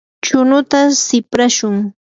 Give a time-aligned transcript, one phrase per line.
[0.25, 1.75] chunuta siprashun.